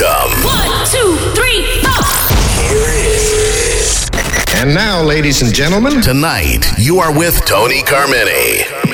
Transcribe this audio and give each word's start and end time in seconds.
Welcome. 0.00 0.44
One, 0.44 0.86
two, 0.86 1.16
three, 1.34 1.80
four. 1.82 2.04
And 4.56 4.74
now, 4.74 5.02
ladies 5.02 5.42
and 5.42 5.54
gentlemen, 5.54 6.00
Tonight, 6.00 6.66
you 6.78 6.98
are 6.98 7.16
with 7.16 7.44
Tony 7.44 7.82
Carmine. 7.82 8.93